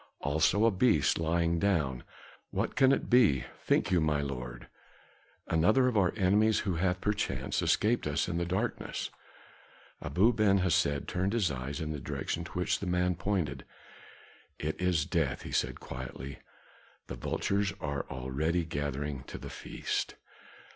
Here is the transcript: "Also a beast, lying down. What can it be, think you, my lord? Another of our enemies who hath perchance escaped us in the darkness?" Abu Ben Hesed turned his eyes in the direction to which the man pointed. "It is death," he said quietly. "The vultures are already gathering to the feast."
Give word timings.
"Also 0.21 0.65
a 0.65 0.71
beast, 0.71 1.19
lying 1.19 1.59
down. 1.59 2.03
What 2.49 2.75
can 2.75 2.91
it 2.91 3.07
be, 3.07 3.43
think 3.63 3.91
you, 3.91 4.01
my 4.01 4.19
lord? 4.19 4.67
Another 5.47 5.87
of 5.87 5.95
our 5.95 6.11
enemies 6.17 6.61
who 6.61 6.73
hath 6.73 6.99
perchance 7.01 7.61
escaped 7.61 8.07
us 8.07 8.27
in 8.27 8.39
the 8.39 8.43
darkness?" 8.45 9.11
Abu 10.01 10.33
Ben 10.33 10.57
Hesed 10.57 11.07
turned 11.07 11.33
his 11.33 11.51
eyes 11.51 11.79
in 11.79 11.91
the 11.91 11.99
direction 11.99 12.43
to 12.45 12.51
which 12.53 12.79
the 12.79 12.87
man 12.87 13.13
pointed. 13.13 13.63
"It 14.57 14.81
is 14.81 15.05
death," 15.05 15.43
he 15.43 15.51
said 15.51 15.79
quietly. 15.79 16.39
"The 17.05 17.13
vultures 17.13 17.71
are 17.79 18.07
already 18.09 18.63
gathering 18.65 19.21
to 19.25 19.37
the 19.37 19.51
feast." 19.51 20.15